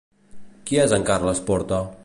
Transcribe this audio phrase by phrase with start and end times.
[0.69, 1.83] Qui és en Carles Porta?